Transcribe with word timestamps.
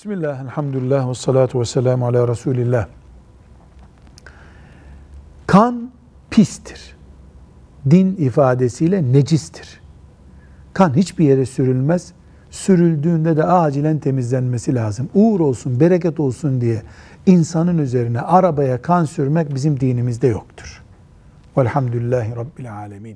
Bismillah, 0.00 0.40
elhamdülillah 0.40 1.08
ve 1.08 1.14
salatu 1.14 1.60
ve 1.60 1.64
selamu 1.64 2.06
ala 2.06 2.28
Resulillah. 2.28 2.86
Kan 5.46 5.90
pistir. 6.30 6.96
Din 7.90 8.16
ifadesiyle 8.16 9.12
necistir. 9.12 9.80
Kan 10.72 10.96
hiçbir 10.96 11.24
yere 11.24 11.46
sürülmez. 11.46 12.12
Sürüldüğünde 12.50 13.36
de 13.36 13.44
acilen 13.44 13.98
temizlenmesi 13.98 14.74
lazım. 14.74 15.08
Uğur 15.14 15.40
olsun, 15.40 15.80
bereket 15.80 16.20
olsun 16.20 16.60
diye 16.60 16.82
insanın 17.26 17.78
üzerine 17.78 18.20
arabaya 18.20 18.82
kan 18.82 19.04
sürmek 19.04 19.54
bizim 19.54 19.80
dinimizde 19.80 20.26
yoktur. 20.26 20.82
Velhamdülillahi 21.58 22.36
Rabbil 22.36 22.74
alemin. 22.74 23.08